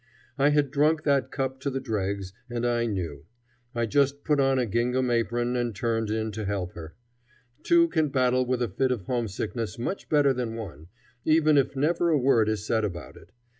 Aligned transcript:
I 0.35 0.49
had 0.49 0.71
drunk 0.71 1.03
that 1.03 1.29
cup 1.29 1.59
to 1.59 1.69
the 1.69 1.79
dregs, 1.79 2.33
and 2.49 2.65
I 2.65 2.87
knew. 2.87 3.27
I 3.75 3.85
just 3.85 4.23
put 4.23 4.39
on 4.39 4.57
a 4.57 4.65
gingham 4.65 5.11
apron 5.11 5.55
and 5.55 5.75
turned 5.75 6.09
in 6.09 6.31
to 6.31 6.45
help 6.45 6.73
her. 6.73 6.95
Two 7.61 7.87
can 7.87 8.09
battle 8.09 8.43
with 8.43 8.63
a 8.63 8.67
fit 8.67 8.89
of 8.91 9.03
homesickness 9.03 9.77
much 9.77 10.09
better 10.09 10.33
than 10.33 10.55
one, 10.55 10.87
even 11.23 11.55
if 11.55 11.75
never 11.75 12.09
a 12.09 12.17
word 12.17 12.49
is 12.49 12.65
said 12.65 12.83
about 12.83 13.15
it. 13.15 13.31